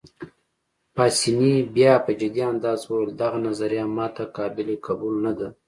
[0.95, 5.47] پاسیني بیا په جدي انداز وویل: دغه نظریه ما ته قابل قبول نه ده.